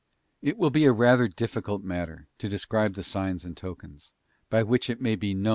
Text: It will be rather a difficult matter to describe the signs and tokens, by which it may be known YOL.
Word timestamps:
It 0.41 0.57
will 0.57 0.71
be 0.71 0.87
rather 0.87 1.25
a 1.25 1.29
difficult 1.29 1.83
matter 1.83 2.27
to 2.39 2.49
describe 2.49 2.95
the 2.95 3.03
signs 3.03 3.45
and 3.45 3.55
tokens, 3.55 4.13
by 4.49 4.63
which 4.63 4.89
it 4.89 4.99
may 4.99 5.15
be 5.15 5.35
known 5.35 5.43
YOL. 5.45 5.49